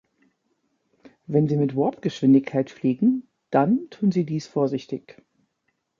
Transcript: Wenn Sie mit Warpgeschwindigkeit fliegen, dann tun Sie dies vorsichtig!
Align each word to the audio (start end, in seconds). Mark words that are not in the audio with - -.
Wenn 1.27 1.47
Sie 1.47 1.57
mit 1.57 1.75
Warpgeschwindigkeit 1.75 2.71
fliegen, 2.71 3.27
dann 3.51 3.87
tun 3.91 4.11
Sie 4.11 4.23
dies 4.25 4.47
vorsichtig! 4.47 5.21